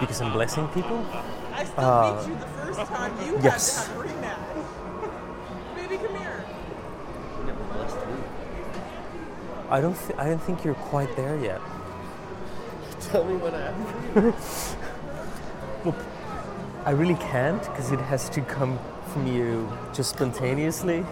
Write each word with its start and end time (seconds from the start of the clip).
Because 0.00 0.20
I'm 0.20 0.32
blessing 0.32 0.68
people? 0.68 1.04
I 1.52 1.64
still 1.64 1.84
Uh, 1.84 2.22
beat 2.22 2.28
you 2.28 2.38
the 2.38 2.46
first 2.46 2.80
time. 2.92 3.12
You 3.26 3.38
yes. 3.42 3.86
had 3.88 3.96
to 3.96 4.08
have 4.08 4.16
rematch. 4.16 5.74
Baby, 5.88 5.96
come 6.06 6.16
here. 6.18 6.44
You 7.38 7.44
never 7.46 7.64
blessed 7.74 7.96
me. 8.06 8.14
I 9.70 9.80
don't, 9.80 9.94
th- 10.06 10.18
I 10.18 10.24
don't 10.26 10.42
think 10.42 10.64
you're 10.64 10.74
quite 10.74 11.14
there 11.16 11.36
yet. 11.38 11.60
Tell 13.00 13.24
me 13.24 13.36
what 13.36 13.52
happened. 13.54 14.34
Well, 15.84 15.94
I 16.84 16.90
really 16.90 17.14
can't 17.14 17.62
because 17.62 17.92
it 17.92 18.00
has 18.00 18.28
to 18.30 18.40
come 18.40 18.80
from 19.12 19.28
you 19.28 19.70
just 19.94 20.10
spontaneously. 20.10 21.06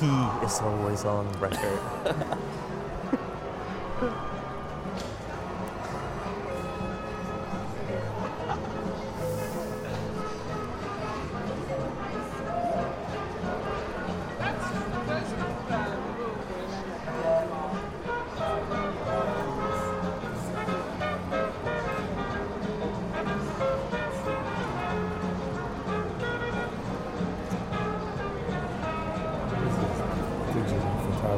he 0.00 0.06
is 0.46 0.60
always 0.60 1.04
on 1.04 1.30
record. 1.38 1.78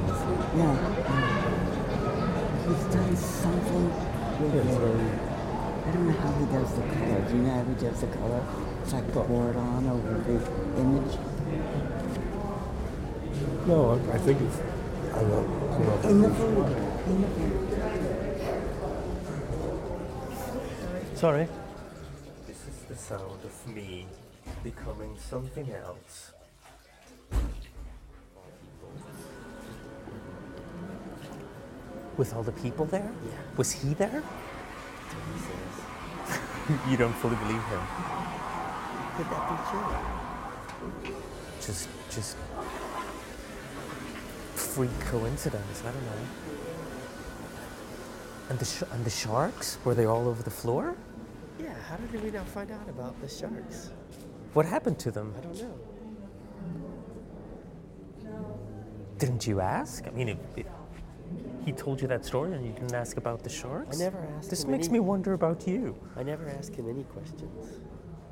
Digital 0.00 0.14
photography. 0.14 0.58
Yeah. 0.58 0.76
He's 2.68 2.84
done 2.94 3.16
something 3.16 3.86
with 4.40 4.54
Yeah, 4.54 4.60
it. 4.60 4.66
very, 4.78 5.10
I 5.84 5.90
don't 5.92 6.06
know 6.06 6.12
how 6.14 6.32
he 6.32 6.44
does 6.46 6.70
the 6.74 6.82
color. 6.82 7.20
Do 7.28 7.32
you 7.36 7.42
know 7.42 7.50
how 7.52 7.64
he 7.64 7.74
does 7.74 8.00
the 8.00 8.06
color? 8.06 8.42
It's 8.82 8.92
like 8.92 9.12
poured 9.12 9.56
on 9.56 9.86
over 9.88 10.12
the 10.26 10.36
image. 10.80 11.14
no, 13.66 13.78
I, 13.92 13.94
I 14.14 14.18
think 14.18 14.40
it's, 14.40 14.58
I 15.14 15.20
don't, 15.20 15.48
I 15.72 15.78
don't 15.78 15.86
know. 15.86 16.08
In 16.08 16.20
the 16.22 16.28
it's- 16.28 16.40
In 17.06 17.20
the 17.20 17.28
photograph. 17.28 17.98
Sorry. 21.18 21.46
This 22.46 22.56
is 22.66 22.76
the 22.88 22.96
sound 22.96 23.40
of 23.44 23.66
me 23.74 24.06
becoming 24.64 25.16
something 25.18 25.70
else. 25.72 26.32
With 32.16 32.34
all 32.34 32.42
the 32.42 32.52
people 32.52 32.84
there? 32.86 33.10
Yeah. 33.26 33.38
Was 33.56 33.72
he 33.72 33.94
there? 33.94 34.22
He. 35.10 35.42
You 36.90 36.96
don't 36.96 37.12
fully 37.14 37.34
believe 37.36 37.62
him. 37.64 37.80
Could 39.16 39.26
that 39.26 39.48
be 39.50 39.56
true? 39.70 41.12
Just, 41.60 41.88
just 42.08 42.36
freak 44.54 44.90
coincidence. 45.00 45.82
I 45.86 45.90
don't 45.90 46.04
know. 46.04 46.12
And 48.48 48.58
the 48.58 48.64
sh- 48.64 48.82
and 48.92 49.04
the 49.04 49.10
sharks 49.10 49.78
were 49.84 49.94
they 49.94 50.04
all 50.06 50.28
over 50.28 50.42
the 50.42 50.50
floor? 50.50 50.94
Yeah, 51.58 51.74
how 51.88 51.96
did 51.96 52.22
we 52.22 52.30
not 52.30 52.48
find 52.48 52.70
out 52.70 52.88
about 52.88 53.20
the 53.20 53.28
sharks? 53.28 53.90
What 54.54 54.64
happened 54.66 54.98
to 55.00 55.10
them? 55.10 55.34
I 55.36 55.40
don't 55.42 55.62
know. 55.62 55.74
Didn't 59.18 59.46
you 59.46 59.60
ask? 59.60 60.06
I 60.06 60.10
mean, 60.10 60.30
it, 60.30 60.38
it, 60.56 60.66
he 61.64 61.72
told 61.72 62.00
you 62.02 62.08
that 62.08 62.24
story 62.24 62.52
and 62.54 62.64
you 62.66 62.72
didn't 62.72 62.94
ask 62.94 63.16
about 63.16 63.42
the 63.42 63.48
sharks? 63.50 63.96
I 64.00 64.04
never 64.04 64.18
asked 64.36 64.50
This 64.50 64.66
makes 64.66 64.86
any- 64.88 64.94
me 64.94 65.00
wonder 65.00 65.32
about 65.32 65.66
you. 65.66 65.96
I 66.16 66.22
never 66.22 66.48
ask 66.48 66.72
him 66.74 66.88
any 66.88 67.04
questions 67.04 67.80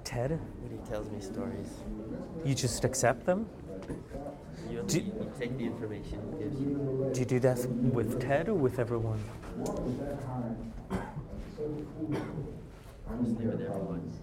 Ted, 0.04 0.30
when 0.62 0.70
he 0.72 0.78
tells 0.90 1.08
me 1.10 1.20
stories. 1.20 1.68
you 2.44 2.54
just 2.54 2.84
accept 2.84 3.24
them? 3.26 3.46
You, 4.68 4.82
Do- 4.86 5.00
you 5.00 5.30
take 5.38 5.56
the 5.58 5.64
information 5.66 6.20
he 6.38 6.44
gives 6.44 6.60
you. 6.60 7.10
Do 7.12 7.20
you 7.20 7.26
do 7.26 7.40
that 7.40 7.58
with 7.68 8.20
Ted 8.20 8.48
or 8.48 8.54
with 8.54 8.78
everyone? 8.78 9.20
Just 9.64 9.78
leave 13.38 13.48
it 13.48 13.58
there 13.58 13.70
for 13.72 13.78
once. 13.78 14.16